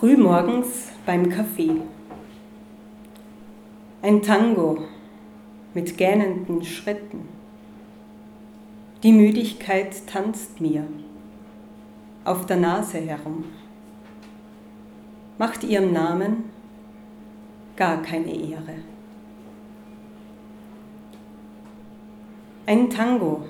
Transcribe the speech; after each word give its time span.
Frühmorgens 0.00 0.92
beim 1.04 1.28
Kaffee. 1.28 1.82
Ein 4.00 4.22
Tango 4.22 4.78
mit 5.74 5.98
gähnenden 5.98 6.64
Schritten. 6.64 7.28
Die 9.02 9.12
Müdigkeit 9.12 10.06
tanzt 10.06 10.58
mir 10.58 10.84
auf 12.24 12.46
der 12.46 12.56
Nase 12.56 12.96
herum, 12.96 13.44
macht 15.36 15.64
ihrem 15.64 15.92
Namen 15.92 16.44
gar 17.76 18.00
keine 18.00 18.34
Ehre. 18.34 18.76
Ein 22.64 22.88
Tango 22.88 23.42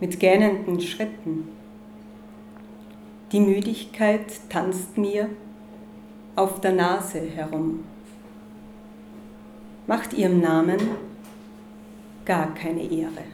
mit 0.00 0.18
gähnenden 0.18 0.80
Schritten. 0.80 1.48
Die 3.32 3.40
Müdigkeit 3.40 4.26
tanzt 4.50 4.98
mir 4.98 5.30
auf 6.36 6.60
der 6.60 6.72
Nase 6.72 7.18
herum, 7.18 7.82
macht 9.86 10.12
ihrem 10.12 10.40
Namen 10.40 10.78
gar 12.26 12.54
keine 12.54 12.82
Ehre. 12.82 13.24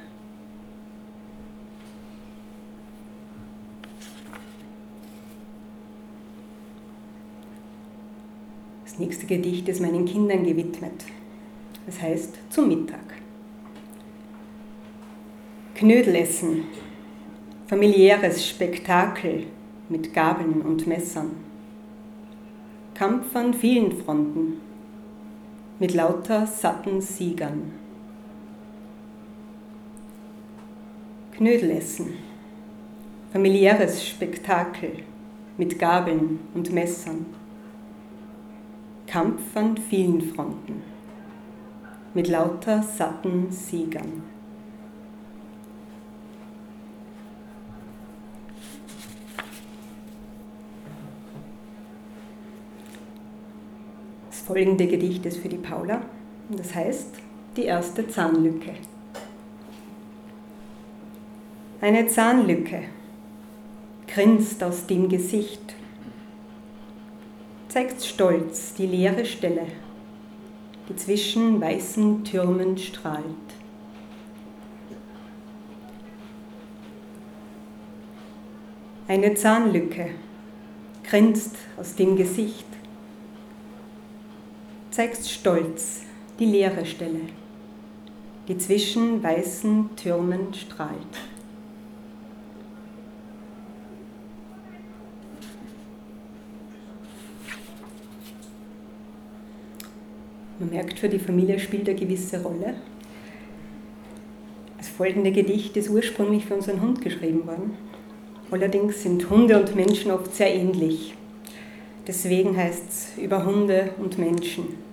Das 8.84 9.01
nächste 9.01 9.27
Gedicht 9.27 9.68
ist 9.68 9.80
meinen 9.80 10.04
Kindern 10.04 10.44
gewidmet. 10.44 11.06
Es 11.89 12.01
heißt 12.01 12.39
Zum 12.51 12.68
Mittag. 12.68 13.01
Knödelessen, 15.74 16.66
familiäres 17.66 18.47
Spektakel 18.47 19.47
mit 19.89 20.13
Gabeln 20.13 20.63
und 20.63 20.87
Messern. 20.87 21.31
Kampf 22.95 23.35
an 23.35 23.55
vielen 23.55 23.93
Fronten 23.93 24.61
mit 25.79 25.95
lauter 25.95 26.47
satten 26.47 27.01
Siegern. 27.01 27.73
Knödelessen, 31.33 32.15
familiäres 33.33 34.05
Spektakel 34.05 35.05
mit 35.57 35.79
Gabeln 35.79 36.41
und 36.55 36.73
Messern. 36.73 37.27
Kampf 39.07 39.57
an 39.57 39.77
vielen 39.77 40.21
Fronten 40.21 40.83
mit 42.15 42.29
lauter 42.29 42.83
satten 42.83 43.53
Siegern. 43.53 44.23
Folgende 54.48 54.86
Gedicht 54.86 55.27
ist 55.27 55.36
für 55.36 55.50
die 55.50 55.59
Paula. 55.59 56.00
Das 56.48 56.74
heißt 56.74 57.10
die 57.54 57.65
erste 57.65 58.09
Zahnlücke. 58.09 58.71
Eine 61.83 62.09
Zahnlücke 62.09 62.84
grinst 64.06 64.65
aus 64.65 64.86
dem 64.86 65.10
Gesicht, 65.10 65.74
zeigt 67.68 68.03
stolz 68.03 68.72
die 68.72 68.86
leere 68.86 69.27
Stelle, 69.27 69.66
die 70.89 70.97
zwischen 70.97 71.60
weißen 71.60 72.24
Türmen 72.24 72.78
strahlt. 72.78 73.22
Eine 79.09 79.34
Zahnlücke 79.34 80.09
grinst 81.04 81.54
aus 81.78 81.94
dem 81.94 82.16
Gesicht, 82.16 82.65
zeigt 84.98 85.24
stolz 85.28 86.00
die 86.41 86.45
leere 86.45 86.84
Stelle, 86.84 87.21
die 88.48 88.59
zwischen 88.59 89.22
weißen 89.22 89.91
Türmen 89.95 90.53
strahlt. 90.53 90.91
Man 100.59 100.71
merkt, 100.71 100.98
für 100.98 101.09
die 101.09 101.21
Familie 101.21 101.60
spielt 101.60 101.89
eine 101.89 101.97
gewisse 101.97 102.42
Rolle. 102.42 102.74
Das 104.78 104.89
folgende 104.89 105.30
Gedicht 105.30 105.77
ist 105.77 105.91
ursprünglich 105.91 106.47
für 106.47 106.56
unseren 106.56 106.83
Hund 106.83 107.03
geschrieben 107.03 107.47
worden. 107.47 107.77
Allerdings 108.51 109.04
sind 109.04 109.30
Hunde 109.30 109.60
und 109.60 109.77
Menschen 109.77 110.10
oft 110.10 110.34
sehr 110.34 110.53
ähnlich. 110.53 111.15
Deswegen 112.04 112.56
heißt 112.56 112.83
es 112.89 113.22
über 113.22 113.44
Hunde 113.44 113.91
und 114.01 114.18
Menschen. 114.18 114.88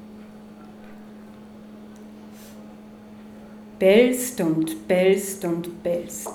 Bellst 3.80 4.40
und 4.40 4.88
bellst 4.88 5.44
und 5.44 5.84
bellst, 5.84 6.32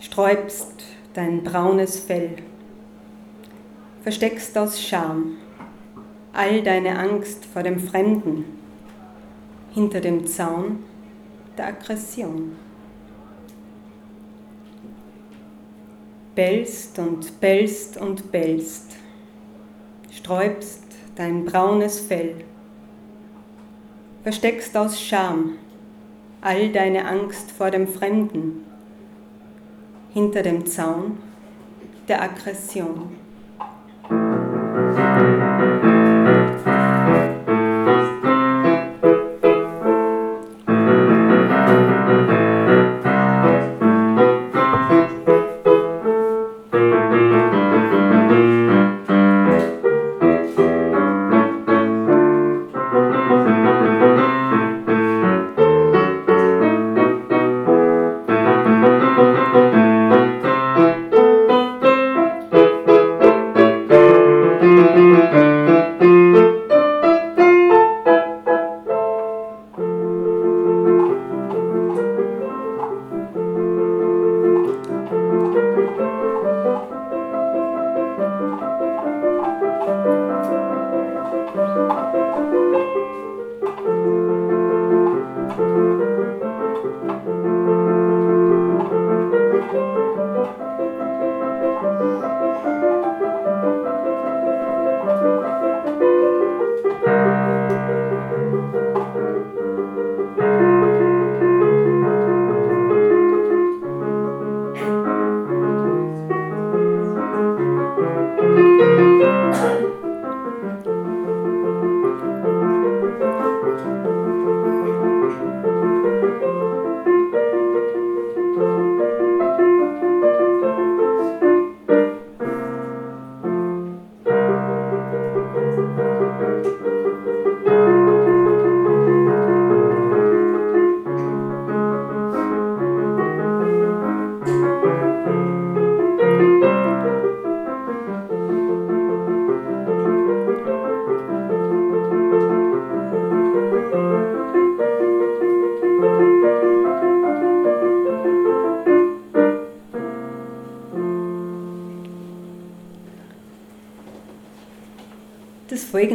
sträubst 0.00 0.84
dein 1.14 1.42
braunes 1.42 1.98
Fell, 1.98 2.36
versteckst 4.02 4.56
aus 4.56 4.80
Scham 4.80 5.36
all 6.32 6.62
deine 6.62 6.96
Angst 6.96 7.44
vor 7.44 7.64
dem 7.64 7.80
Fremden 7.80 8.44
hinter 9.74 10.00
dem 10.00 10.26
Zaun 10.26 10.84
der 11.56 11.68
Aggression. 11.68 12.56
Bellst 16.36 17.00
und 17.00 17.40
bellst 17.40 17.96
und 17.96 18.30
bellst, 18.30 18.94
sträubst 20.12 20.84
dein 21.16 21.44
braunes 21.44 21.98
Fell, 21.98 22.44
versteckst 24.22 24.76
aus 24.76 25.00
Scham 25.00 25.58
all 26.40 26.70
deine 26.70 27.06
Angst 27.06 27.50
vor 27.50 27.70
dem 27.70 27.88
Fremden 27.88 28.64
hinter 30.12 30.42
dem 30.42 30.66
Zaun 30.66 31.18
der 32.08 32.22
Aggression. 32.22 33.16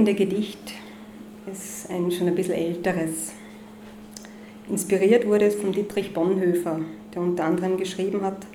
Folgende 0.04 0.16
Gedicht 0.16 0.74
ist 1.50 1.90
ein 1.90 2.12
schon 2.12 2.28
ein 2.28 2.36
bisschen 2.36 2.56
älteres. 2.56 3.32
Inspiriert 4.70 5.26
wurde 5.26 5.46
es 5.46 5.56
von 5.56 5.72
Dietrich 5.72 6.14
Bonhoeffer, 6.14 6.82
der 7.14 7.22
unter 7.22 7.46
anderem 7.46 7.78
geschrieben 7.78 8.22
hat, 8.22 8.46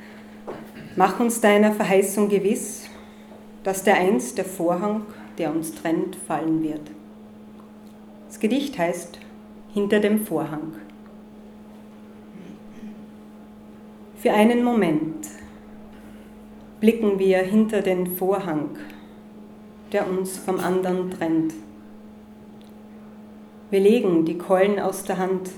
Mach 0.94 1.20
uns 1.20 1.40
deiner 1.40 1.72
Verheißung 1.72 2.28
gewiss, 2.28 2.90
dass 3.64 3.82
der 3.82 3.94
einst 3.94 4.36
der 4.36 4.44
Vorhang, 4.44 5.06
der 5.38 5.50
uns 5.50 5.74
trennt, 5.74 6.16
fallen 6.16 6.62
wird. 6.62 6.90
Das 8.26 8.40
Gedicht 8.40 8.76
heißt 8.76 9.18
Hinter 9.72 10.00
dem 10.00 10.26
Vorhang. 10.26 10.74
Für 14.16 14.32
einen 14.32 14.62
Moment 14.62 15.28
blicken 16.80 17.18
wir 17.18 17.38
hinter 17.38 17.80
den 17.80 18.06
Vorhang 18.06 18.76
der 19.92 20.08
uns 20.08 20.36
vom 20.38 20.60
anderen 20.60 21.10
trennt. 21.10 21.54
Wir 23.70 23.80
legen 23.80 24.24
die 24.24 24.38
Keulen 24.38 24.78
aus 24.78 25.04
der 25.04 25.18
Hand, 25.18 25.50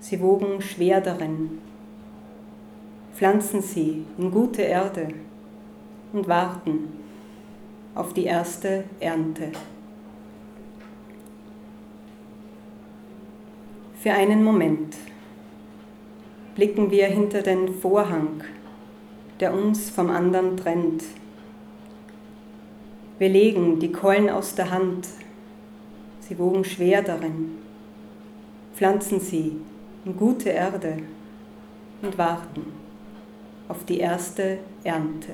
sie 0.00 0.20
wogen 0.20 0.60
schwer 0.60 1.00
darin. 1.00 1.58
Pflanzen 3.14 3.62
sie 3.62 4.04
in 4.16 4.30
gute 4.30 4.62
Erde 4.62 5.08
und 6.12 6.28
warten 6.28 6.92
auf 7.94 8.12
die 8.12 8.24
erste 8.24 8.84
Ernte. 9.00 9.50
Für 14.00 14.12
einen 14.12 14.44
Moment 14.44 14.94
blicken 16.54 16.90
wir 16.90 17.06
hinter 17.06 17.42
den 17.42 17.74
Vorhang, 17.74 18.44
der 19.40 19.52
uns 19.52 19.90
vom 19.90 20.10
anderen 20.10 20.56
trennt. 20.56 21.02
Wir 23.18 23.28
legen 23.28 23.80
die 23.80 23.90
Keulen 23.90 24.30
aus 24.30 24.54
der 24.54 24.70
Hand, 24.70 25.08
sie 26.20 26.38
wogen 26.38 26.64
schwer 26.64 27.02
darin, 27.02 27.58
pflanzen 28.74 29.18
sie 29.18 29.56
in 30.04 30.16
gute 30.16 30.50
Erde 30.50 30.98
und 32.00 32.16
warten 32.16 32.72
auf 33.66 33.84
die 33.84 33.98
erste 33.98 34.58
Ernte. 34.84 35.32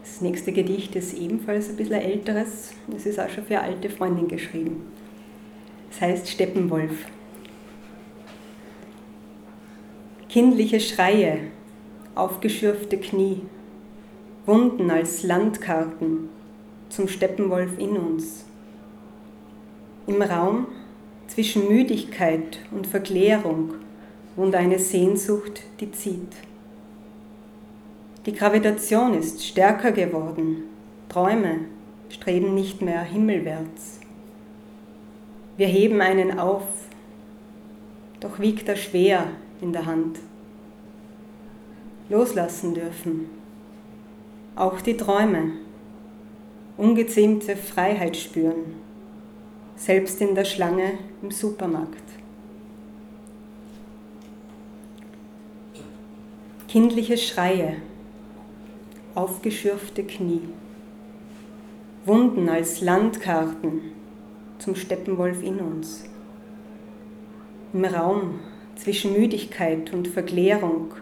Das 0.00 0.22
nächste 0.22 0.52
Gedicht 0.52 0.96
ist 0.96 1.12
ebenfalls 1.12 1.68
ein 1.68 1.76
bisschen 1.76 2.00
älteres. 2.00 2.72
Es 2.96 3.04
ist 3.04 3.20
auch 3.20 3.28
schon 3.28 3.44
für 3.44 3.58
eine 3.58 3.74
alte 3.74 3.90
Freundin 3.90 4.28
geschrieben. 4.28 4.86
Es 5.90 6.00
heißt 6.00 6.28
Steppenwolf. 6.28 7.06
Kindliche 10.34 10.80
Schreie, 10.80 11.42
aufgeschürfte 12.16 12.98
Knie, 12.98 13.42
Wunden 14.46 14.90
als 14.90 15.22
Landkarten 15.22 16.28
zum 16.88 17.06
Steppenwolf 17.06 17.78
in 17.78 17.90
uns. 17.90 18.44
Im 20.08 20.20
Raum 20.20 20.66
zwischen 21.28 21.68
Müdigkeit 21.68 22.58
und 22.72 22.88
Verklärung 22.88 23.74
wohnt 24.34 24.56
eine 24.56 24.80
Sehnsucht, 24.80 25.62
die 25.78 25.92
zieht. 25.92 26.34
Die 28.26 28.32
Gravitation 28.32 29.14
ist 29.14 29.46
stärker 29.46 29.92
geworden, 29.92 30.64
Träume 31.08 31.60
streben 32.08 32.56
nicht 32.56 32.82
mehr 32.82 33.02
himmelwärts. 33.02 34.00
Wir 35.56 35.68
heben 35.68 36.00
einen 36.00 36.40
auf, 36.40 36.66
doch 38.18 38.40
wiegt 38.40 38.68
er 38.68 38.74
schwer 38.74 39.28
in 39.60 39.72
der 39.72 39.86
Hand. 39.86 40.18
Loslassen 42.08 42.74
dürfen, 42.74 43.30
auch 44.56 44.80
die 44.80 44.96
Träume, 44.96 45.52
ungezähmte 46.76 47.56
Freiheit 47.56 48.16
spüren, 48.16 48.74
selbst 49.76 50.20
in 50.20 50.34
der 50.34 50.44
Schlange 50.44 50.98
im 51.22 51.30
Supermarkt. 51.30 52.02
Kindliche 56.68 57.16
Schreie, 57.16 57.76
aufgeschürfte 59.14 60.04
Knie, 60.04 60.42
Wunden 62.04 62.48
als 62.50 62.82
Landkarten 62.82 63.80
zum 64.58 64.76
Steppenwolf 64.76 65.42
in 65.42 65.58
uns. 65.58 66.04
Im 67.72 67.84
Raum 67.84 68.40
zwischen 68.76 69.12
Müdigkeit 69.12 69.92
und 69.92 70.08
Verklärung 70.08 70.92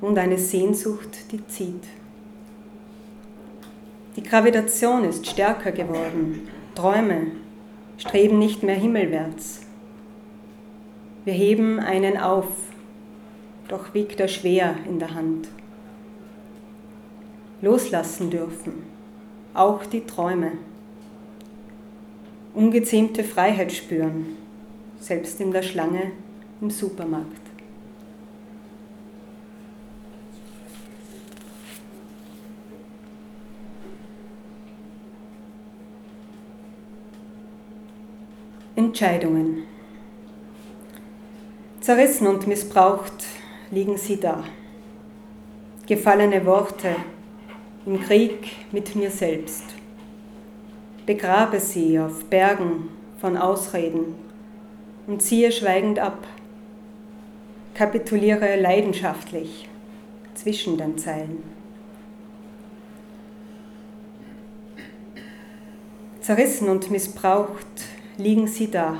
und 0.00 0.18
eine 0.18 0.38
Sehnsucht, 0.38 1.30
die 1.30 1.46
zieht. 1.46 1.84
Die 4.16 4.22
Gravitation 4.22 5.04
ist 5.04 5.26
stärker 5.26 5.72
geworden, 5.72 6.48
Träume 6.74 7.28
streben 7.98 8.38
nicht 8.38 8.62
mehr 8.62 8.74
himmelwärts. 8.74 9.60
Wir 11.24 11.34
heben 11.34 11.78
einen 11.78 12.16
auf, 12.16 12.48
doch 13.68 13.94
wiegt 13.94 14.18
er 14.18 14.28
schwer 14.28 14.74
in 14.88 14.98
der 14.98 15.14
Hand. 15.14 15.48
Loslassen 17.60 18.28
dürfen, 18.28 18.82
auch 19.54 19.86
die 19.86 20.04
Träume. 20.04 20.52
Ungezähmte 22.54 23.22
Freiheit 23.22 23.72
spüren, 23.72 24.36
selbst 24.98 25.40
in 25.40 25.52
der 25.52 25.62
Schlange 25.62 26.10
im 26.62 26.70
Supermarkt. 26.70 27.26
Entscheidungen. 38.76 39.64
Zerrissen 41.80 42.28
und 42.28 42.46
missbraucht 42.46 43.24
liegen 43.72 43.98
sie 43.98 44.18
da. 44.18 44.44
Gefallene 45.86 46.46
Worte 46.46 46.94
im 47.84 48.00
Krieg 48.00 48.52
mit 48.70 48.94
mir 48.94 49.10
selbst. 49.10 49.64
Begrabe 51.06 51.58
sie 51.58 51.98
auf 51.98 52.24
Bergen 52.26 52.88
von 53.20 53.36
Ausreden 53.36 54.14
und 55.08 55.22
ziehe 55.22 55.50
schweigend 55.50 55.98
ab 55.98 56.24
kapituliere 57.74 58.56
leidenschaftlich 58.60 59.68
zwischen 60.34 60.76
den 60.76 60.98
Zeilen. 60.98 61.42
Zerrissen 66.20 66.68
und 66.68 66.90
missbraucht 66.90 67.66
liegen 68.16 68.46
sie 68.46 68.70
da, 68.70 68.98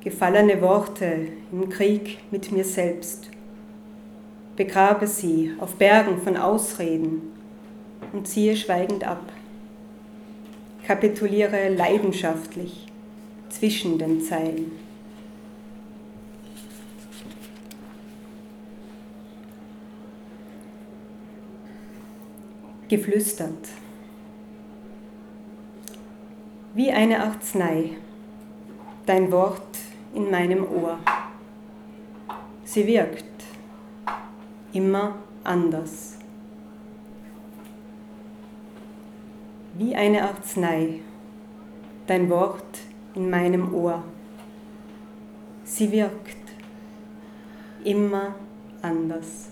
gefallene 0.00 0.60
Worte 0.60 1.28
im 1.52 1.68
Krieg 1.68 2.18
mit 2.30 2.50
mir 2.50 2.64
selbst. 2.64 3.30
Begrabe 4.56 5.06
sie 5.06 5.52
auf 5.60 5.76
Bergen 5.76 6.20
von 6.22 6.36
Ausreden 6.36 7.32
und 8.12 8.26
ziehe 8.26 8.56
schweigend 8.56 9.04
ab. 9.04 9.22
Kapituliere 10.86 11.68
leidenschaftlich 11.68 12.86
zwischen 13.50 13.98
den 13.98 14.20
Zeilen. 14.20 14.83
Geflüstert. 22.88 23.68
Wie 26.74 26.90
eine 26.90 27.22
Arznei, 27.22 27.90
dein 29.06 29.30
Wort 29.30 29.78
in 30.14 30.30
meinem 30.30 30.64
Ohr. 30.64 30.98
Sie 32.64 32.86
wirkt 32.86 33.44
immer 34.72 35.16
anders. 35.44 36.18
Wie 39.74 39.94
eine 39.94 40.22
Arznei, 40.22 41.00
dein 42.06 42.28
Wort 42.28 42.78
in 43.14 43.30
meinem 43.30 43.72
Ohr. 43.72 44.02
Sie 45.64 45.90
wirkt 45.92 46.52
immer 47.84 48.34
anders. 48.82 49.50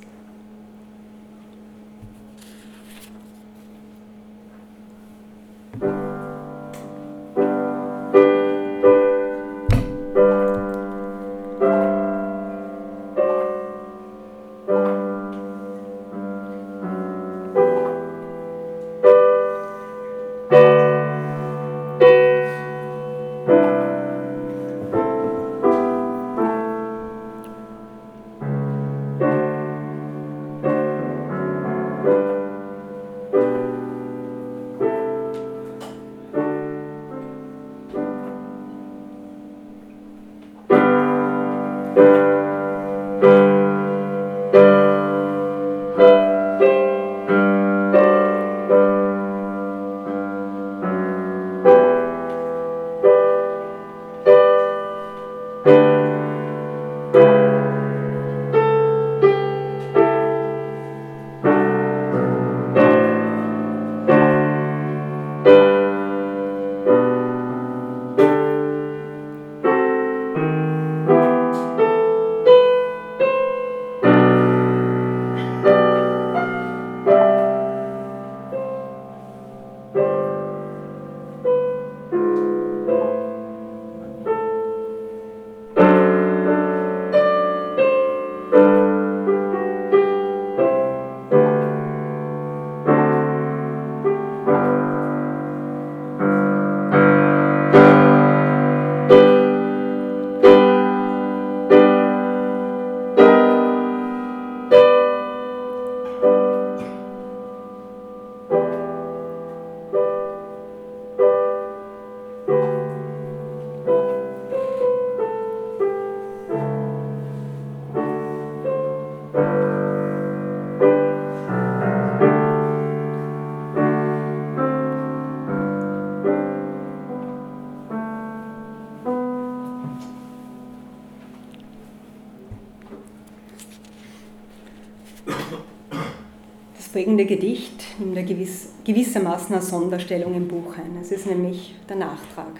Folgende 137.13 137.27
Gedicht 137.27 137.85
nimmt 137.99 138.17
er 138.17 138.23
gewiss, 138.23 138.71
gewissermaßen 138.85 139.55
eine 139.55 139.63
Sonderstellung 139.63 140.35
im 140.35 140.49
Buch 140.49 140.79
ein. 140.79 140.97
Es 140.99 141.13
ist 141.13 141.27
nämlich 141.27 141.75
der 141.87 141.97
Nachtrag. 141.97 142.59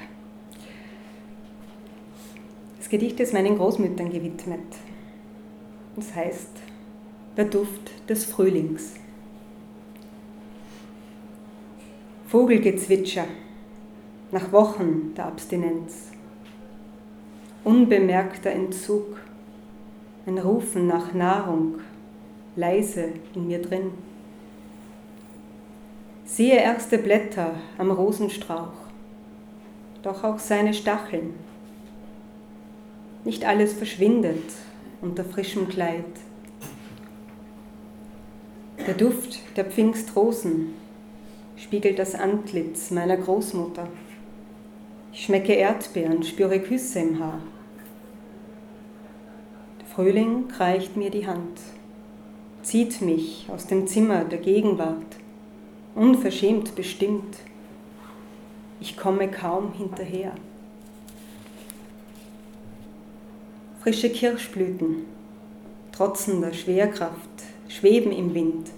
Das 2.77 2.91
Gedicht 2.91 3.19
ist 3.21 3.33
meinen 3.33 3.57
Großmüttern 3.57 4.11
gewidmet. 4.11 4.61
Es 5.97 6.15
heißt 6.15 6.51
Der 7.35 7.47
Duft 7.47 7.93
des 8.07 8.27
Frühlings. 8.27 8.97
Vogelgezwitscher 12.27 13.25
nach 14.33 14.53
Wochen 14.53 15.15
der 15.17 15.29
Abstinenz. 15.29 16.11
Unbemerkter 17.65 18.51
Entzug, 18.51 19.17
ein 20.27 20.37
Rufen 20.37 20.89
nach 20.89 21.15
Nahrung, 21.15 21.77
leise 22.55 23.15
in 23.35 23.47
mir 23.47 23.63
drin. 23.63 24.12
Siehe 26.35 26.55
erste 26.55 26.97
Blätter 26.97 27.57
am 27.77 27.91
Rosenstrauch, 27.91 28.73
doch 30.03 30.25
auch 30.25 30.39
seine 30.39 30.73
Stacheln. 30.73 31.35
Nicht 33.23 33.45
alles 33.45 33.75
verschwindet 33.75 34.43
unter 35.03 35.27
frischem 35.27 35.69
Kleid. 35.69 36.07
Der 38.87 38.95
Duft 38.95 39.41
der 39.57 39.67
Pfingstrosen 39.67 40.73
spiegelt 41.59 41.99
das 41.99 42.15
Antlitz 42.15 42.91
meiner 42.91 43.19
Großmutter. 43.19 43.87
Ich 45.13 45.27
schmecke 45.27 45.53
Erdbeeren, 45.53 46.23
spüre 46.23 46.61
Küsse 46.61 47.01
im 47.01 47.19
Haar. 47.19 47.43
Der 49.81 49.87
Frühling 49.87 50.47
reicht 50.59 50.97
mir 50.97 51.11
die 51.11 51.27
Hand, 51.27 51.61
zieht 52.63 53.03
mich 53.03 53.49
aus 53.53 53.67
dem 53.67 53.87
Zimmer 53.87 54.25
der 54.25 54.39
Gegenwart, 54.39 55.22
unverschämt 55.95 56.75
bestimmt. 56.75 57.37
Ich 58.81 58.97
komme 58.97 59.29
kaum 59.29 59.73
hinterher. 59.73 60.33
Frische 63.81 64.11
Kirschblüten, 64.11 65.05
trotzender 65.93 66.53
Schwerkraft, 66.53 67.31
schweben 67.69 68.13
im 68.13 68.35
Wind 68.35 68.71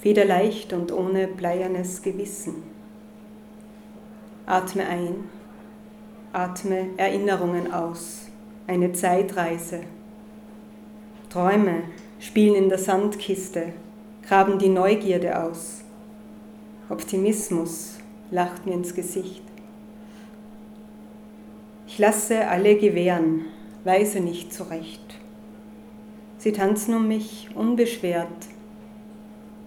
federleicht 0.00 0.72
und 0.72 0.92
ohne 0.92 1.28
bleiernes 1.28 2.02
Gewissen. 2.02 2.62
Atme 4.46 4.86
ein, 4.86 5.28
atme 6.32 6.88
Erinnerungen 6.96 7.72
aus, 7.72 8.26
eine 8.66 8.92
Zeitreise. 8.92 9.82
Träume 11.28 11.82
spielen 12.18 12.54
in 12.54 12.68
der 12.68 12.78
Sandkiste, 12.78 13.74
graben 14.26 14.58
die 14.58 14.68
Neugierde 14.68 15.42
aus. 15.42 15.84
Optimismus 16.90 17.98
lacht 18.32 18.66
mir 18.66 18.74
ins 18.74 18.96
Gesicht. 18.96 19.44
Ich 21.86 21.98
lasse 21.98 22.48
alle 22.48 22.76
gewähren, 22.76 23.46
weise 23.84 24.18
nicht 24.18 24.52
zurecht. 24.52 25.16
Sie 26.38 26.50
tanzen 26.50 26.94
um 26.94 27.06
mich 27.06 27.48
unbeschwert, 27.54 28.48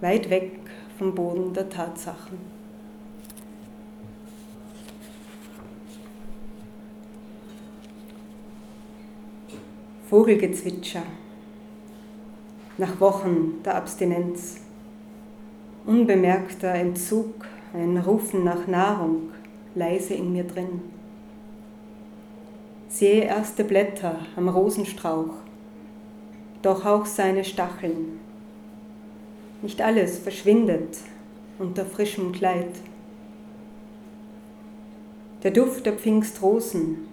weit 0.01 0.29
weg 0.29 0.51
vom 0.97 1.15
Boden 1.15 1.53
der 1.53 1.69
Tatsachen. 1.69 2.39
Vogelgezwitscher 10.09 11.03
nach 12.77 12.99
Wochen 12.99 13.63
der 13.63 13.75
Abstinenz, 13.75 14.62
unbemerkter 15.86 16.74
Entzug, 16.74 17.46
ein 17.74 17.98
Rufen 17.98 18.43
nach 18.43 18.67
Nahrung, 18.67 19.30
leise 19.76 20.13
in 20.13 20.34
mir 20.34 20.43
drin. 20.43 20.82
Sehe 22.88 23.24
erste 23.24 23.63
Blätter 23.63 24.19
am 24.36 24.48
Rosenstrauch, 24.50 25.34
doch 26.62 26.86
auch 26.86 27.06
seine 27.06 27.43
Stacheln 27.43 28.19
nicht 29.63 29.82
alles 29.82 30.19
verschwindet 30.19 30.98
unter 31.58 31.86
frischem 31.86 32.34
Kleid. 32.34 32.76
Der 35.41 35.52
Duft 35.52 35.86
der 35.86 35.93
Pfingstrosen 35.93 37.08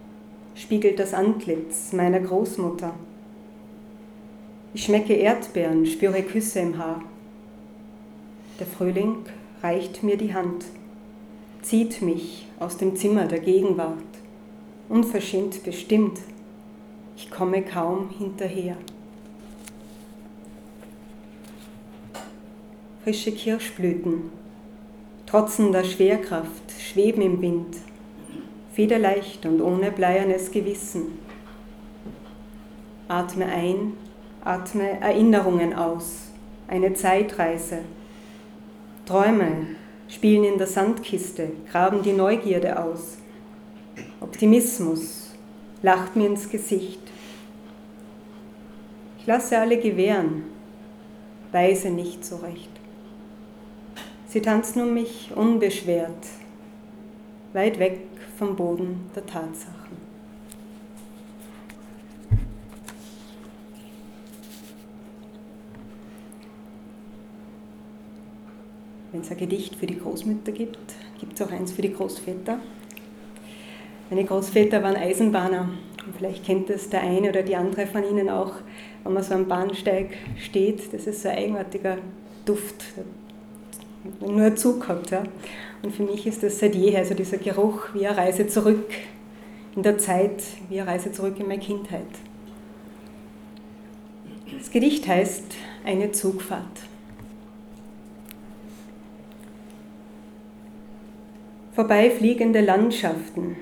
spiegelt 0.54 0.98
das 0.98 1.14
Antlitz 1.14 1.92
meiner 1.92 2.20
Großmutter. 2.20 2.94
Ich 4.74 4.84
schmecke 4.84 5.14
Erdbeeren, 5.14 5.86
spüre 5.86 6.22
Küsse 6.22 6.60
im 6.60 6.78
Haar. 6.78 7.02
Der 8.60 8.66
Frühling 8.66 9.24
reicht 9.62 10.04
mir 10.04 10.16
die 10.16 10.34
Hand, 10.34 10.66
zieht 11.62 12.00
mich 12.02 12.46
aus 12.60 12.76
dem 12.76 12.94
Zimmer 12.94 13.26
der 13.26 13.40
Gegenwart, 13.40 13.96
unverschämt 14.88 15.64
bestimmt. 15.64 16.20
Ich 17.16 17.30
komme 17.30 17.62
kaum 17.62 18.10
hinterher. 18.10 18.76
frische 23.02 23.32
Kirschblüten, 23.32 24.30
trotzender 25.26 25.84
Schwerkraft, 25.84 26.70
schweben 26.78 27.22
im 27.22 27.40
Wind, 27.40 27.76
federleicht 28.72 29.46
und 29.46 29.60
ohne 29.60 29.90
bleiernes 29.90 30.50
Gewissen. 30.50 31.18
Atme 33.08 33.46
ein, 33.46 33.94
atme 34.44 35.00
Erinnerungen 35.00 35.74
aus, 35.74 36.28
eine 36.68 36.92
Zeitreise. 36.92 37.80
Träume 39.10 39.66
spielen 40.08 40.44
in 40.44 40.56
der 40.56 40.68
Sandkiste, 40.68 41.50
graben 41.72 42.00
die 42.00 42.12
Neugierde 42.12 42.80
aus. 42.80 43.18
Optimismus 44.20 45.32
lacht 45.82 46.14
mir 46.14 46.28
ins 46.28 46.48
Gesicht. 46.48 47.00
Ich 49.18 49.26
lasse 49.26 49.58
alle 49.58 49.80
gewähren, 49.80 50.44
weise 51.50 51.90
nicht 51.90 52.24
so 52.24 52.36
recht. 52.36 52.70
Sie 54.28 54.40
tanzen 54.40 54.80
um 54.82 54.94
mich 54.94 55.32
unbeschwert, 55.34 56.28
weit 57.52 57.80
weg 57.80 58.02
vom 58.38 58.54
Boden 58.54 59.10
der 59.16 59.26
Tatsachen. 59.26 59.79
Wenn 69.20 69.26
es 69.26 69.32
ein 69.32 69.36
Gedicht 69.36 69.76
für 69.76 69.84
die 69.84 69.98
Großmütter 69.98 70.50
gibt, 70.50 70.78
gibt 71.18 71.38
es 71.38 71.46
auch 71.46 71.52
eins 71.52 71.72
für 71.72 71.82
die 71.82 71.92
Großväter. 71.92 72.58
Meine 74.08 74.24
Großväter 74.24 74.82
waren 74.82 74.96
Eisenbahner 74.96 75.68
und 76.06 76.16
vielleicht 76.16 76.46
kennt 76.46 76.70
das 76.70 76.88
der 76.88 77.02
eine 77.02 77.28
oder 77.28 77.42
die 77.42 77.54
andere 77.54 77.86
von 77.86 78.02
Ihnen 78.02 78.30
auch, 78.30 78.54
wenn 79.04 79.12
man 79.12 79.22
so 79.22 79.34
am 79.34 79.46
Bahnsteig 79.46 80.16
steht. 80.38 80.94
Das 80.94 81.06
ist 81.06 81.20
so 81.20 81.28
ein 81.28 81.36
eigenartiger 81.36 81.98
Duft, 82.46 82.82
nur 84.26 84.56
Zug 84.56 84.80
gehabt. 84.80 85.10
Ja. 85.10 85.24
Und 85.82 85.94
für 85.94 86.04
mich 86.04 86.26
ist 86.26 86.42
das 86.42 86.58
seit 86.58 86.74
jeher, 86.74 87.00
also 87.00 87.12
dieser 87.12 87.36
Geruch 87.36 87.88
wie 87.92 88.06
eine 88.06 88.16
Reise 88.16 88.46
zurück 88.46 88.90
in 89.76 89.82
der 89.82 89.98
Zeit, 89.98 90.42
wie 90.70 90.80
eine 90.80 90.90
Reise 90.90 91.12
zurück 91.12 91.38
in 91.38 91.46
meine 91.46 91.60
Kindheit. 91.60 92.06
Das 94.58 94.70
Gedicht 94.70 95.06
heißt 95.06 95.44
Eine 95.84 96.10
Zugfahrt. 96.10 96.89
Vorbeifliegende 101.80 102.60
Landschaften, 102.60 103.56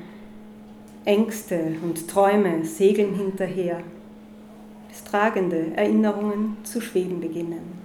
Ängste 1.04 1.76
und 1.85 2.09
Träume 2.09 2.64
segeln 2.64 3.14
hinterher, 3.14 3.78
bis 4.88 5.04
tragende 5.04 5.70
Erinnerungen 5.76 6.57
zu 6.64 6.81
schweben 6.81 7.20
beginnen. 7.20 7.78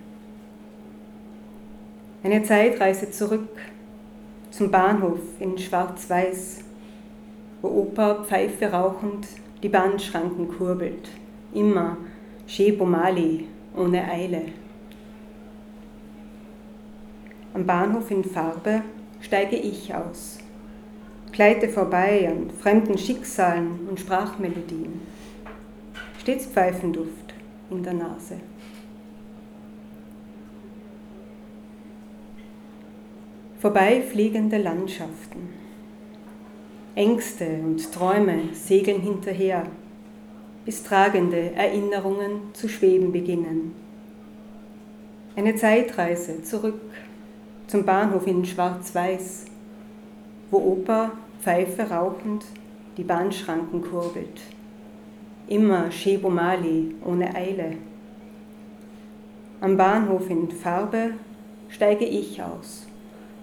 Eine 2.24 2.41
Zeitreise 2.41 3.12
zurück 3.12 3.48
zum 4.50 4.72
Bahnhof 4.72 5.19
in 5.39 5.56
Schwarz-Weiß, 5.56 6.62
wo 7.62 7.67
Opa 7.67 8.24
Pfeife 8.24 8.72
rauchend 8.72 9.28
die 9.62 9.69
Bahnschranken 9.69 10.48
kurbelt. 10.48 11.10
Immer 11.54 11.98
Shebomali 12.48 13.46
ohne 13.78 14.04
Eile. 14.12 14.41
Am 17.54 17.67
Bahnhof 17.67 18.10
in 18.10 18.24
Farbe 18.24 18.82
steige 19.24 19.56
ich 19.56 19.94
aus, 19.96 20.38
gleite 21.32 21.70
vorbei 21.70 22.30
an 22.30 22.52
fremden 22.52 22.98
Schicksalen 22.98 23.88
und 23.90 24.00
Sprachmelodien. 24.00 25.02
Stets 26.20 26.46
Pfeifenduft 26.46 27.34
in 27.72 27.84
der 27.84 27.94
Nase. 27.94 28.36
Vorbeifliegende 33.60 34.58
Landschaften. 34.58 35.50
Ängste 36.96 37.46
und 37.64 37.92
Träume 37.92 38.50
segeln 38.52 39.02
hinterher, 39.02 39.66
bis 40.66 40.84
tragende 40.84 41.54
Erinnerungen 41.54 42.54
zu 42.54 42.68
schweben 42.68 43.12
beginnen. 43.12 43.74
Eine 45.36 45.56
Zeitreise 45.56 46.44
zurück 46.44 46.82
zum 47.74 47.86
Bahnhof 47.86 48.28
in 48.28 48.46
Schwarz-Weiß, 48.46 49.46
wo 50.52 50.58
Opa 50.58 51.14
Pfeife 51.42 51.90
rauchend 51.90 52.46
die 52.98 53.04
Bahnschranken 53.04 53.82
kurbelt. 53.82 54.42
Immer 55.48 55.90
Shebomali 55.92 56.94
ohne 57.04 57.34
Eile. 57.34 57.78
Am 59.60 59.76
Bahnhof 59.76 60.30
in 60.30 60.52
Farbe 60.52 61.16
steige 61.68 62.06
ich 62.06 62.44
aus, 62.44 62.86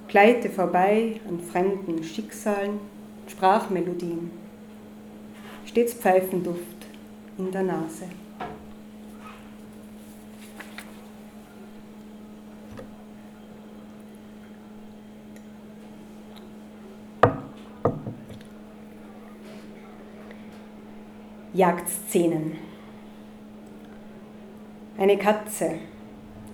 gleite 0.06 0.48
vorbei 0.48 1.18
an 1.28 1.40
fremden 1.40 2.04
Schicksalen, 2.04 2.78
Sprachmelodien. 3.26 4.30
Stets 5.64 5.94
Pfeifenduft 5.94 6.86
in 7.36 7.50
der 7.50 7.64
Nase. 7.64 8.04
Jagdszenen. 21.60 22.56
Eine 24.96 25.18
Katze 25.18 25.72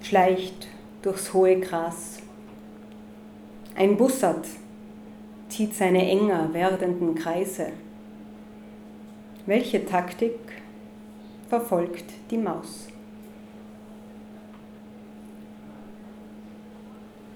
schleicht 0.02 0.66
durchs 1.00 1.32
hohe 1.32 1.60
Gras. 1.60 2.18
Ein 3.76 3.96
Bussard 3.96 4.48
zieht 5.48 5.74
seine 5.74 6.10
enger 6.10 6.52
werdenden 6.52 7.14
Kreise. 7.14 7.68
Welche 9.46 9.86
Taktik 9.86 10.40
verfolgt 11.48 12.06
die 12.32 12.38
Maus? 12.38 12.88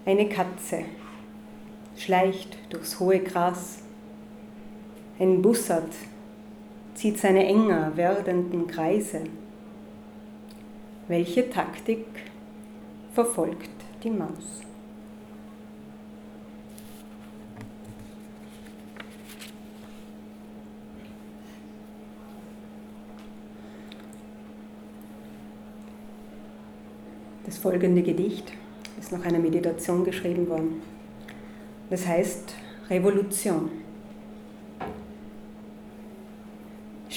Eine 0.04 0.28
Katze 0.28 0.86
schleicht 1.96 2.58
durchs 2.70 2.98
hohe 2.98 3.20
Gras. 3.20 3.78
Ein 5.20 5.40
Bussard 5.40 5.92
zieht 7.00 7.16
seine 7.16 7.46
enger 7.46 7.96
werdenden 7.96 8.66
Kreise. 8.66 9.22
Welche 11.08 11.48
Taktik 11.48 12.04
verfolgt 13.14 13.70
die 14.04 14.10
Maus? 14.10 14.60
Das 27.46 27.56
folgende 27.56 28.02
Gedicht 28.02 28.52
ist 28.98 29.10
nach 29.10 29.24
einer 29.24 29.38
Meditation 29.38 30.04
geschrieben 30.04 30.50
worden. 30.50 30.82
Das 31.88 32.06
heißt 32.06 32.54
Revolution. 32.90 33.79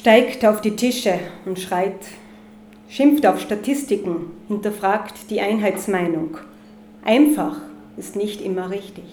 Steigt 0.04 0.46
auf 0.46 0.60
die 0.60 0.76
Tische 0.76 1.18
und 1.46 1.58
schreit, 1.58 1.96
schimpft 2.90 3.26
auf 3.26 3.40
Statistiken, 3.40 4.32
hinterfragt 4.50 5.30
die 5.30 5.40
Einheitsmeinung. 5.40 6.40
Einfach 7.06 7.62
ist 7.96 8.18
nicht 8.18 8.42
immer 8.42 8.70
richtig. 8.70 9.06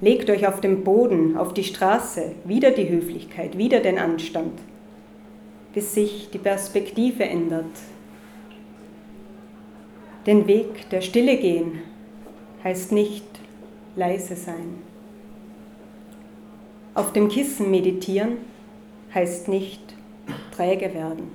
Legt 0.00 0.30
euch 0.30 0.48
auf 0.48 0.62
den 0.62 0.82
Boden, 0.82 1.36
auf 1.36 1.52
die 1.52 1.64
Straße, 1.64 2.32
wieder 2.46 2.70
die 2.70 2.88
Höflichkeit, 2.88 3.58
wieder 3.58 3.80
den 3.80 3.98
Anstand, 3.98 4.58
bis 5.74 5.92
sich 5.92 6.30
die 6.32 6.38
Perspektive 6.38 7.24
ändert. 7.24 7.66
Den 10.24 10.46
Weg 10.46 10.88
der 10.88 11.02
Stille 11.02 11.36
gehen 11.36 11.82
heißt 12.64 12.92
nicht 12.92 13.26
leise 13.94 14.36
sein. 14.36 14.78
Auf 16.94 17.12
dem 17.12 17.28
Kissen 17.28 17.70
meditieren 17.70 18.38
heißt 19.14 19.48
nicht 19.48 19.80
träge 20.54 20.94
werden. 20.94 21.30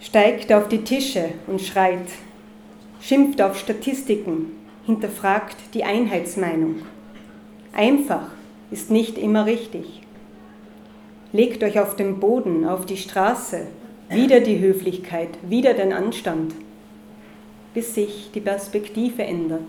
Steigt 0.00 0.52
auf 0.52 0.68
die 0.68 0.84
Tische 0.84 1.30
und 1.46 1.60
schreit, 1.60 2.08
schimpft 3.00 3.42
auf 3.42 3.58
Statistiken, 3.58 4.52
hinterfragt 4.86 5.56
die 5.74 5.84
Einheitsmeinung. 5.84 6.76
Einfach 7.72 8.30
ist 8.70 8.90
nicht 8.90 9.18
immer 9.18 9.46
richtig. 9.46 10.02
Legt 11.32 11.62
euch 11.62 11.80
auf 11.80 11.96
den 11.96 12.20
Boden, 12.20 12.66
auf 12.66 12.86
die 12.86 12.96
Straße, 12.96 13.66
wieder 14.08 14.40
die 14.40 14.60
Höflichkeit, 14.60 15.30
wieder 15.42 15.74
den 15.74 15.92
Anstand, 15.92 16.54
bis 17.74 17.94
sich 17.94 18.30
die 18.32 18.40
Perspektive 18.40 19.24
ändert. 19.24 19.68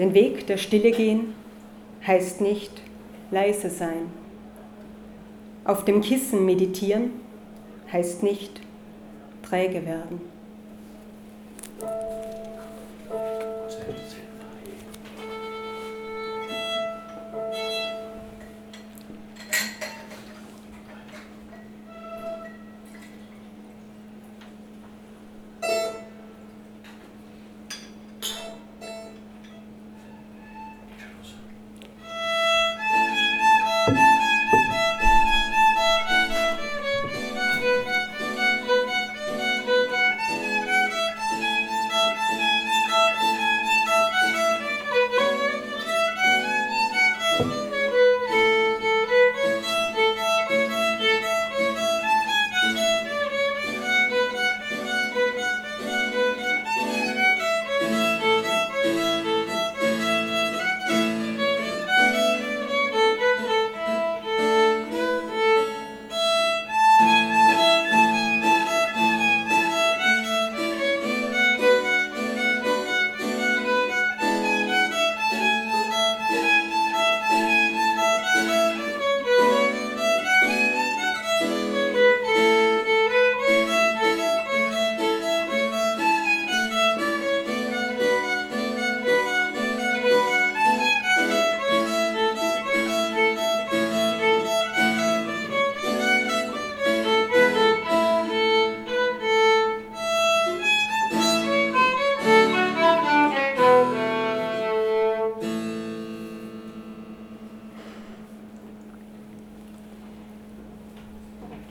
Den 0.00 0.14
Weg 0.14 0.46
der 0.46 0.56
Stille 0.56 0.92
gehen 0.92 1.34
heißt 2.06 2.40
nicht 2.40 2.72
leise 3.30 3.68
sein. 3.68 4.10
Auf 5.62 5.84
dem 5.84 6.00
Kissen 6.00 6.46
meditieren 6.46 7.10
heißt 7.92 8.22
nicht 8.22 8.62
träge 9.42 9.84
werden. 9.84 10.22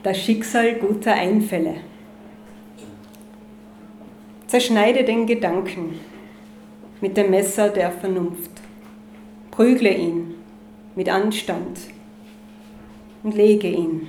Das 0.02 0.16
Schicksal 0.16 0.76
guter 0.76 1.12
Einfälle. 1.12 1.74
Zerschneide 4.46 5.04
den 5.04 5.26
Gedanken 5.26 6.00
mit 7.02 7.18
dem 7.18 7.28
Messer 7.30 7.68
der 7.68 7.90
Vernunft. 7.90 8.50
Prügle 9.50 9.94
ihn 9.94 10.36
mit 10.96 11.10
Anstand 11.10 11.80
und 13.22 13.34
lege 13.34 13.68
ihn 13.68 14.08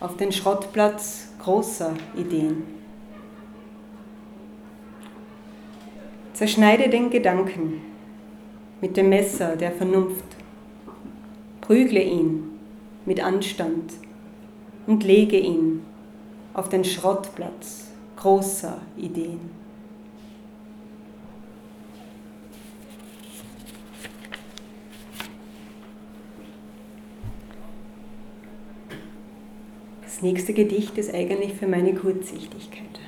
auf 0.00 0.16
den 0.16 0.32
Schrottplatz 0.32 1.34
großer 1.40 1.92
Ideen. 2.16 2.62
Zerschneide 6.32 6.88
den 6.88 7.10
Gedanken 7.10 7.82
mit 8.80 8.96
dem 8.96 9.10
Messer 9.10 9.56
der 9.56 9.72
Vernunft. 9.72 10.24
Prügle 11.60 12.02
ihn 12.02 12.58
mit 13.04 13.22
Anstand 13.22 13.92
und 14.86 15.04
lege 15.04 15.38
ihn 15.38 15.82
auf 16.54 16.68
den 16.68 16.84
Schrottplatz 16.84 17.88
großer 18.16 18.80
Ideen. 18.96 19.62
Das 30.02 30.22
nächste 30.22 30.52
Gedicht 30.52 30.96
ist 30.98 31.12
eigentlich 31.12 31.54
für 31.54 31.66
meine 31.66 31.94
Kurzsichtigkeit. 31.94 33.00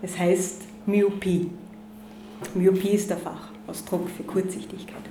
Es 0.00 0.18
heißt 0.18 0.62
Myopie. 0.86 1.50
Myopie 2.54 2.90
ist 2.90 3.10
der 3.10 3.18
Fachausdruck 3.18 4.08
für 4.08 4.22
Kurzsichtigkeit. 4.22 5.02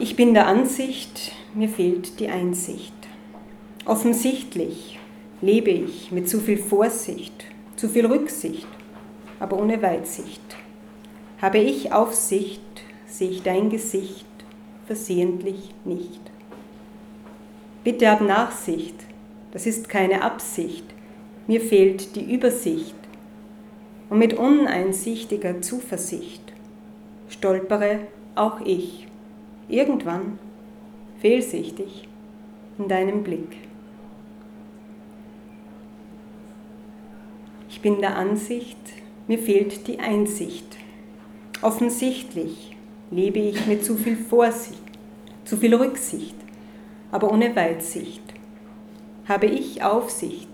Ich 0.00 0.16
bin 0.16 0.34
der 0.34 0.46
Ansicht, 0.46 1.32
mir 1.58 1.68
fehlt 1.68 2.20
die 2.20 2.28
Einsicht. 2.28 2.94
Offensichtlich 3.84 5.00
lebe 5.42 5.70
ich 5.70 6.12
mit 6.12 6.28
zu 6.28 6.38
viel 6.38 6.58
Vorsicht, 6.58 7.46
zu 7.74 7.88
viel 7.88 8.06
Rücksicht, 8.06 8.68
aber 9.40 9.58
ohne 9.58 9.82
Weitsicht. 9.82 10.40
Habe 11.42 11.58
ich 11.58 11.92
Aufsicht, 11.92 12.62
sehe 13.06 13.30
ich 13.30 13.42
dein 13.42 13.70
Gesicht 13.70 14.26
versehentlich 14.86 15.74
nicht. 15.84 16.20
Bitte 17.82 18.08
hab 18.08 18.20
Nachsicht, 18.20 18.94
das 19.50 19.66
ist 19.66 19.88
keine 19.88 20.22
Absicht, 20.22 20.84
mir 21.48 21.60
fehlt 21.60 22.14
die 22.14 22.32
Übersicht. 22.32 22.94
Und 24.10 24.20
mit 24.20 24.34
uneinsichtiger 24.34 25.60
Zuversicht 25.60 26.52
stolpere 27.28 27.98
auch 28.36 28.60
ich, 28.60 29.08
irgendwann 29.68 30.38
fehlsichtig 31.20 32.08
in 32.78 32.88
deinem 32.88 33.22
Blick. 33.22 33.56
Ich 37.68 37.80
bin 37.80 38.00
der 38.00 38.16
Ansicht, 38.16 38.78
mir 39.26 39.38
fehlt 39.38 39.86
die 39.86 39.98
Einsicht. 39.98 40.76
Offensichtlich 41.62 42.76
lebe 43.10 43.38
ich 43.38 43.66
mit 43.66 43.84
zu 43.84 43.96
viel 43.96 44.16
Vorsicht, 44.16 44.78
zu 45.44 45.56
viel 45.56 45.74
Rücksicht 45.74 46.34
aber 47.10 47.32
ohne 47.32 47.54
Weitsicht. 47.56 48.22
Habe 49.26 49.46
ich 49.46 49.82
Aufsicht, 49.82 50.48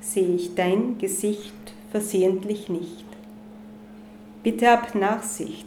sehe 0.00 0.34
ich 0.34 0.54
dein 0.54 0.98
Gesicht 0.98 1.54
versehentlich 1.90 2.68
nicht. 2.68 3.04
Bitte 4.42 4.68
hab 4.68 4.94
Nachsicht, 4.94 5.66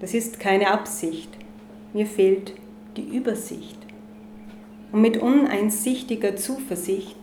das 0.00 0.14
ist 0.14 0.40
keine 0.40 0.70
Absicht, 0.70 1.30
mir 1.92 2.06
fehlt 2.06 2.54
die 2.96 3.16
Übersicht. 3.16 3.78
Und 4.92 5.00
mit 5.00 5.16
uneinsichtiger 5.16 6.36
Zuversicht 6.36 7.16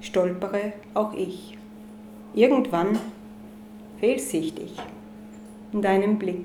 stolpere 0.00 0.72
auch 0.94 1.14
ich. 1.14 1.56
Irgendwann 2.34 2.98
fehlsichtig 4.00 4.72
in 5.72 5.80
deinem 5.80 6.18
Blick. 6.18 6.44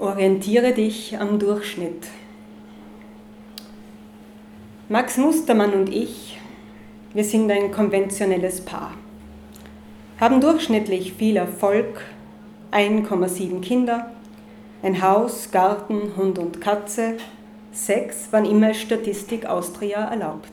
Orientiere 0.00 0.72
dich 0.72 1.18
am 1.18 1.38
Durchschnitt. 1.38 2.08
Max 4.88 5.16
Mustermann 5.16 5.72
und 5.74 5.88
ich, 5.92 6.38
wir 7.14 7.24
sind 7.24 7.50
ein 7.50 7.70
konventionelles 7.70 8.60
Paar, 8.60 8.94
haben 10.20 10.40
durchschnittlich 10.40 11.12
viel 11.12 11.36
Erfolg, 11.36 12.04
1,7 12.72 13.60
Kinder, 13.60 14.10
ein 14.82 15.02
Haus, 15.02 15.50
Garten, 15.50 16.16
Hund 16.16 16.38
und 16.38 16.60
Katze, 16.60 17.16
Sex, 17.72 18.28
wann 18.30 18.44
immer 18.44 18.74
Statistik 18.74 19.46
Austria 19.46 20.04
erlaubt. 20.04 20.52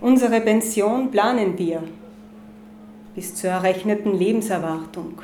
Unsere 0.00 0.40
Pension 0.40 1.10
planen 1.10 1.58
wir 1.58 1.82
bis 3.14 3.34
zur 3.34 3.50
errechneten 3.50 4.16
Lebenserwartung. 4.16 5.20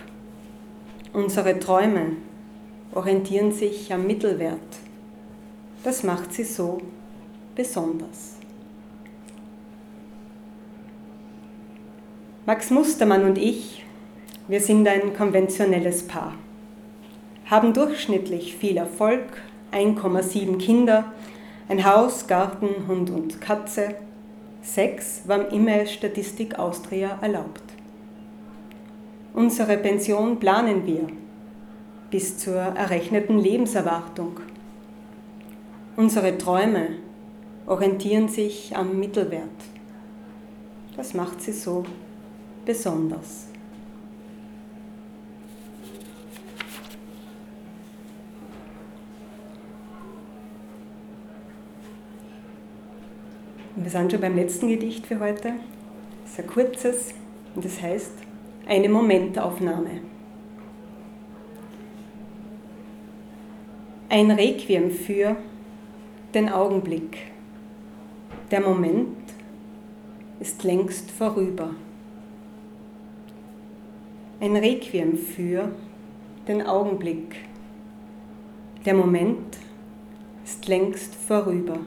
Unsere 1.12 1.58
Träume 1.60 2.16
orientieren 2.92 3.52
sich 3.52 3.92
am 3.92 4.06
Mittelwert. 4.06 4.58
Das 5.84 6.02
macht 6.02 6.32
sie 6.32 6.44
so 6.44 6.80
besonders. 7.54 8.34
Max 12.46 12.70
Mustermann 12.70 13.24
und 13.24 13.38
ich, 13.38 13.86
wir 14.48 14.60
sind 14.60 14.86
ein 14.86 15.16
konventionelles 15.16 16.06
Paar, 16.06 16.34
haben 17.46 17.72
durchschnittlich 17.72 18.56
viel 18.56 18.76
Erfolg, 18.76 19.40
1,7 19.72 20.58
Kinder, 20.58 21.10
ein 21.70 21.86
Haus, 21.86 22.26
Garten, 22.26 22.86
Hund 22.86 23.08
und 23.08 23.40
Katze, 23.40 23.94
Sex, 24.60 25.22
wann 25.24 25.48
immer 25.52 25.86
Statistik 25.86 26.58
Austria 26.58 27.18
erlaubt. 27.22 27.62
Unsere 29.32 29.78
Pension 29.78 30.38
planen 30.38 30.84
wir 30.84 31.06
bis 32.10 32.36
zur 32.36 32.56
errechneten 32.56 33.38
Lebenserwartung. 33.38 34.40
Unsere 35.96 36.36
Träume 36.36 36.88
orientieren 37.64 38.28
sich 38.28 38.76
am 38.76 38.98
Mittelwert. 39.00 39.48
Das 40.94 41.14
macht 41.14 41.40
sie 41.40 41.52
so 41.52 41.84
besonders. 42.64 43.48
wir 53.84 53.90
sind 53.90 54.10
schon 54.10 54.20
beim 54.20 54.34
letzten 54.34 54.68
Gedicht 54.68 55.06
für 55.06 55.20
heute. 55.20 55.52
Es 56.24 56.32
ist 56.32 56.40
ein 56.40 56.46
kurzes 56.46 57.14
und 57.54 57.64
es 57.66 57.74
das 57.74 57.82
heißt 57.82 58.12
eine 58.66 58.88
Momentaufnahme. 58.88 60.00
Ein 64.08 64.30
Requiem 64.30 64.90
für 64.90 65.36
den 66.32 66.48
Augenblick. 66.48 67.18
Der 68.50 68.62
Moment 68.62 69.16
ist 70.40 70.62
längst 70.64 71.10
vorüber. 71.10 71.74
Ein 74.40 74.56
Requiem 74.56 75.16
für 75.16 75.70
den 76.48 76.66
Augenblick. 76.66 77.36
Der 78.84 78.94
Moment 78.94 79.56
ist 80.44 80.66
längst 80.66 81.14
vorüber. 81.14 81.78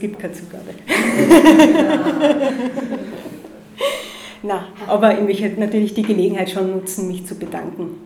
Es 0.00 0.08
gibt 0.08 0.18
keine 0.18 0.32
Zugabe. 0.32 0.70
Na, 4.42 4.68
aber 4.86 5.12
ich 5.12 5.20
möchte 5.20 5.60
natürlich 5.60 5.92
die 5.92 6.00
Gelegenheit 6.02 6.48
schon 6.48 6.70
nutzen, 6.70 7.08
mich 7.08 7.26
zu 7.26 7.34
bedanken. 7.34 8.00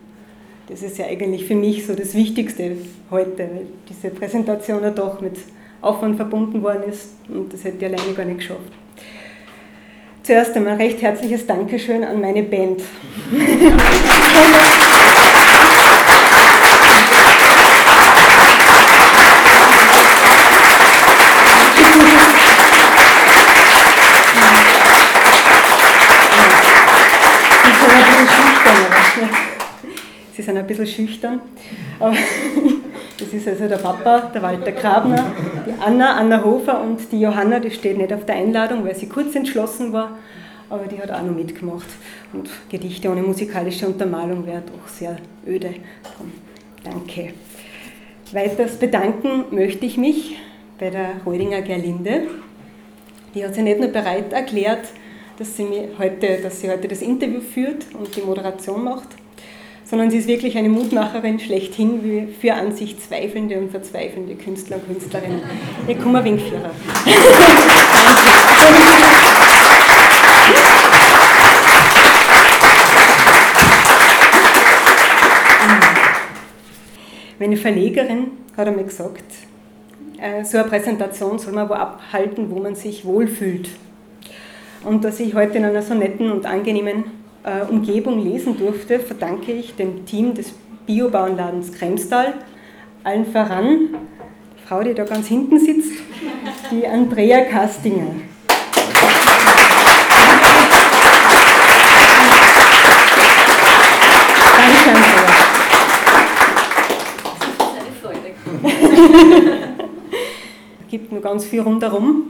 Das 0.67 0.83
ist 0.83 0.97
ja 0.97 1.05
eigentlich 1.05 1.45
für 1.45 1.55
mich 1.55 1.85
so 1.85 1.95
das 1.95 2.13
Wichtigste 2.13 2.75
heute, 3.09 3.37
weil 3.37 3.67
diese 3.87 4.09
Präsentation 4.09 4.83
ja 4.83 4.89
doch 4.89 5.21
mit 5.21 5.37
Aufwand 5.81 6.17
verbunden 6.17 6.61
worden 6.61 6.83
ist 6.89 7.11
und 7.29 7.53
das 7.53 7.63
hätte 7.63 7.77
ich 7.77 7.85
alleine 7.85 8.13
gar 8.13 8.25
nicht 8.25 8.39
geschafft. 8.39 8.73
Zuerst 10.23 10.57
einmal 10.57 10.75
recht 10.75 11.01
herzliches 11.01 11.47
Dankeschön 11.47 12.03
an 12.03 12.19
meine 12.19 12.43
Band. 12.43 12.81
Sie 30.35 30.41
sind 30.41 30.54
ein 30.65 30.77
bisschen 30.77 31.07
schüchtern. 31.07 31.39
Aber 31.99 32.15
das 33.19 33.33
ist 33.33 33.47
also 33.47 33.67
der 33.67 33.77
Papa, 33.77 34.31
der 34.33 34.41
Walter 34.41 34.71
Grabner, 34.71 35.31
die 35.65 35.73
Anna, 35.81 36.15
Anna 36.15 36.43
Hofer 36.43 36.81
und 36.81 37.11
die 37.11 37.21
Johanna, 37.21 37.59
die 37.59 37.71
steht 37.71 37.97
nicht 37.97 38.11
auf 38.11 38.25
der 38.25 38.35
Einladung, 38.35 38.85
weil 38.85 38.95
sie 38.95 39.07
kurz 39.07 39.35
entschlossen 39.35 39.93
war, 39.93 40.17
aber 40.69 40.85
die 40.87 40.99
hat 40.99 41.11
auch 41.11 41.21
noch 41.21 41.35
mitgemacht. 41.35 41.87
Und 42.33 42.49
Gedichte 42.69 43.09
ohne 43.09 43.21
musikalische 43.21 43.87
Untermalung 43.87 44.45
wäre 44.45 44.61
doch 44.61 44.87
sehr 44.87 45.17
öde. 45.47 45.75
Danke. 46.83 47.33
Weiters 48.31 48.77
bedanken 48.77 49.45
möchte 49.51 49.85
ich 49.85 49.97
mich 49.97 50.37
bei 50.79 50.89
der 50.89 51.21
Reudinger 51.25 51.61
Gerlinde. 51.61 52.23
Die 53.33 53.45
hat 53.45 53.53
sich 53.53 53.63
nicht 53.63 53.79
nur 53.79 53.89
bereit 53.89 54.33
erklärt, 54.33 54.85
dass 55.37 55.55
sie, 55.57 55.67
heute, 55.99 56.39
dass 56.41 56.61
sie 56.61 56.69
heute 56.69 56.87
das 56.87 57.01
Interview 57.01 57.41
führt 57.41 57.85
und 57.93 58.15
die 58.15 58.21
Moderation 58.21 58.83
macht, 58.83 59.09
sondern 59.85 60.09
sie 60.09 60.17
ist 60.17 60.27
wirklich 60.27 60.57
eine 60.57 60.69
Mutmacherin 60.69 61.39
schlechthin 61.39 62.29
für 62.39 62.53
an 62.53 62.75
sich 62.75 62.99
zweifelnde 62.99 63.57
und 63.59 63.71
verzweifelnde 63.71 64.35
Künstler 64.35 64.77
und 64.77 64.87
Künstlerinnen. 64.87 65.41
Ich 65.87 65.99
komme 65.99 66.19
ein 66.19 66.25
wenig. 66.25 66.43
Meine 77.37 77.57
Verlegerin 77.57 78.31
hat 78.57 78.67
einmal 78.67 78.85
gesagt, 78.85 79.23
äh, 80.19 80.43
so 80.43 80.57
eine 80.57 80.67
Präsentation 80.67 81.37
soll 81.37 81.53
man 81.53 81.69
wo 81.69 81.73
abhalten, 81.73 82.49
wo 82.49 82.59
man 82.59 82.75
sich 82.75 83.05
wohlfühlt. 83.05 83.69
Und 84.83 85.03
dass 85.03 85.19
ich 85.19 85.33
heute 85.33 85.57
in 85.57 85.65
einer 85.65 85.81
so 85.81 85.93
netten 85.93 86.31
und 86.31 86.45
angenehmen 86.45 87.03
Umgebung 87.69 88.23
lesen 88.23 88.57
durfte, 88.57 88.99
verdanke 88.99 89.51
ich 89.51 89.75
dem 89.75 90.03
Team 90.07 90.33
des 90.33 90.51
Biobauernladens 90.87 91.73
Kremstal, 91.73 92.33
allen 93.03 93.27
voran, 93.27 93.89
die 94.57 94.67
Frau, 94.67 94.81
die 94.81 94.95
da 94.95 95.03
ganz 95.03 95.27
hinten 95.27 95.59
sitzt, 95.59 95.91
die 96.71 96.87
Andrea 96.87 97.41
Kastinger. 97.41 98.07
Danke, 104.47 104.89
Andrea. 104.89 105.23
Das 107.59 107.87
ist 107.91 108.05
eine. 108.07 109.51
Es 110.81 110.87
gibt 110.89 111.11
nur 111.11 111.21
ganz 111.21 111.45
viel 111.45 111.61
rundherum. 111.61 112.23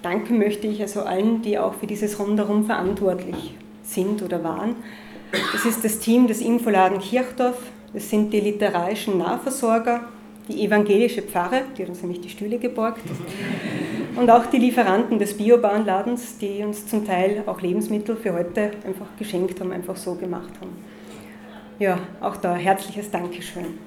Danken 0.00 0.38
möchte 0.38 0.66
ich 0.66 0.80
also 0.80 1.02
allen, 1.02 1.42
die 1.42 1.58
auch 1.58 1.74
für 1.74 1.86
dieses 1.86 2.18
Rundherum 2.18 2.64
verantwortlich 2.64 3.36
sind 3.36 3.69
oder 4.22 4.42
waren. 4.44 4.76
Das 5.52 5.64
ist 5.64 5.84
das 5.84 5.98
Team 5.98 6.26
des 6.26 6.40
Infoladen 6.40 6.98
Kirchdorf, 6.98 7.58
das 7.92 8.08
sind 8.08 8.32
die 8.32 8.40
literarischen 8.40 9.18
Nahversorger, 9.18 10.00
die 10.48 10.64
evangelische 10.64 11.22
Pfarre, 11.22 11.62
die 11.76 11.82
hat 11.82 11.88
uns 11.88 12.00
nämlich 12.02 12.20
die 12.20 12.28
Stühle 12.28 12.58
geborgt, 12.58 13.02
und 14.16 14.30
auch 14.30 14.46
die 14.46 14.58
Lieferanten 14.58 15.18
des 15.18 15.36
Biobauernladens, 15.36 16.38
die 16.38 16.62
uns 16.64 16.86
zum 16.86 17.06
Teil 17.06 17.42
auch 17.46 17.60
Lebensmittel 17.60 18.16
für 18.16 18.32
heute 18.32 18.72
einfach 18.84 19.06
geschenkt 19.18 19.60
haben, 19.60 19.72
einfach 19.72 19.96
so 19.96 20.14
gemacht 20.14 20.50
haben. 20.60 20.72
Ja, 21.78 21.98
auch 22.20 22.36
da 22.36 22.54
herzliches 22.54 23.10
Dankeschön. 23.10 23.78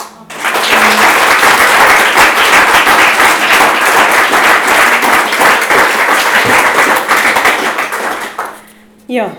Ja, 9.07 9.31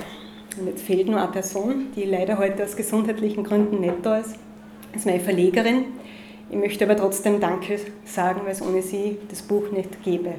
und 0.59 0.67
jetzt 0.67 0.83
fehlt 0.83 1.09
nur 1.09 1.21
eine 1.21 1.31
Person, 1.31 1.87
die 1.97 2.05
leider 2.05 2.38
heute 2.38 2.64
aus 2.64 2.77
gesundheitlichen 2.77 3.45
Gründen 3.45 3.81
nicht 3.81 3.97
da 4.03 4.19
ist. 4.19 4.37
Das 4.93 5.01
ist 5.01 5.07
meine 5.07 5.21
Verlegerin. 5.21 5.85
Ich 6.51 6.57
möchte 6.57 6.85
aber 6.85 6.97
trotzdem 6.97 7.40
Danke 7.40 7.81
sagen, 8.05 8.43
weil 8.45 8.53
es 8.53 8.62
ohne 8.62 8.83
sie 8.83 9.19
das 9.29 9.43
Buch 9.43 9.71
nicht 9.73 10.03
gäbe. 10.05 10.35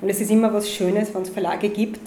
Und 0.00 0.08
es 0.08 0.20
ist 0.20 0.30
immer 0.30 0.52
was 0.52 0.70
Schönes, 0.70 1.14
wenn 1.14 1.22
es 1.22 1.30
Verlage 1.30 1.68
gibt, 1.70 2.00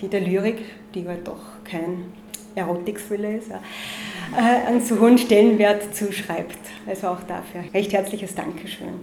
die 0.00 0.08
der 0.08 0.20
Lyrik, 0.20 0.58
die 0.94 1.06
halt 1.06 1.26
doch 1.26 1.40
kein 1.64 2.12
Erotik-Thriller 2.54 3.36
ist, 3.36 3.50
äh, 3.50 4.66
einen 4.68 4.80
so 4.80 5.00
hohen 5.00 5.18
Stellenwert 5.18 5.94
zuschreibt. 5.94 6.58
Also 6.86 7.08
auch 7.08 7.22
dafür 7.22 7.64
recht 7.72 7.92
herzliches 7.92 8.34
Dankeschön. 8.34 9.00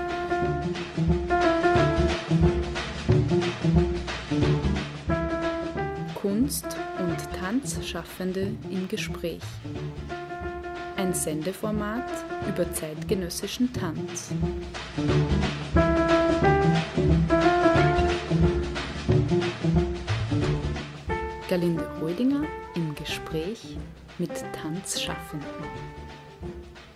Kunst 6.15 6.65
und 6.99 7.17
Tanzschaffende 7.39 8.51
im 8.69 8.87
Gespräch. 8.87 9.41
Ein 10.95 11.13
Sendeformat 11.13 12.09
über 12.47 12.71
zeitgenössischen 12.73 13.71
Tanz. 13.73 14.31
Galinde 21.49 21.87
Holdinger 22.01 22.43
im 22.75 22.93
Gespräch 22.95 23.77
mit 24.17 24.31
Tanzschaffenden. 24.53 25.47